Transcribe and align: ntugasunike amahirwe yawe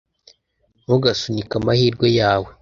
ntugasunike 0.83 1.53
amahirwe 1.59 2.07
yawe 2.19 2.49